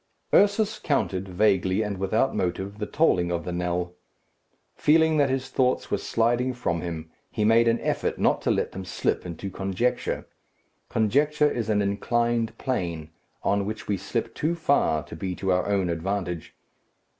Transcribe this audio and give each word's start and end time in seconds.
Ursus 0.33 0.79
counted, 0.79 1.27
vaguely 1.27 1.83
and 1.83 1.99
without 1.99 2.35
motive, 2.35 2.79
the 2.79 2.87
tolling 2.87 3.31
of 3.31 3.45
the 3.45 3.51
knell. 3.51 3.93
Feeling 4.73 5.17
that 5.17 5.29
his 5.29 5.49
thoughts 5.49 5.91
were 5.91 5.99
sliding 5.99 6.55
from 6.55 6.81
him, 6.81 7.11
he 7.29 7.45
made 7.45 7.67
an 7.67 7.79
effort 7.81 8.17
not 8.17 8.41
to 8.41 8.49
let 8.49 8.71
them 8.71 8.83
slip 8.83 9.27
into 9.27 9.51
conjecture. 9.51 10.25
Conjecture 10.89 11.51
is 11.51 11.69
an 11.69 11.83
inclined 11.83 12.57
plane, 12.57 13.11
on 13.43 13.63
which 13.63 13.87
we 13.87 13.95
slip 13.95 14.33
too 14.33 14.55
far 14.55 15.03
to 15.03 15.15
be 15.15 15.35
to 15.35 15.51
our 15.51 15.67
own 15.67 15.87
advantage. 15.87 16.55